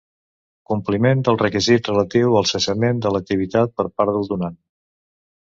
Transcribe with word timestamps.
Compliment 0.69 1.19
del 1.27 1.37
requisit 1.41 1.89
relatiu 1.91 2.39
al 2.39 2.49
cessament 2.53 3.03
de 3.05 3.13
l'activitat 3.17 3.77
per 3.83 3.87
part 4.01 4.15
del 4.19 4.27
donant. 4.33 4.59